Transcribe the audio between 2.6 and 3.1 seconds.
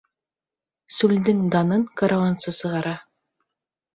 сығара.